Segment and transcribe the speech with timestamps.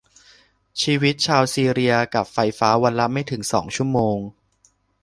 [0.81, 4.17] ชีวิตชาวซีเรียกับไฟฟ้าวันละไม่ถึงสองชั่วโมง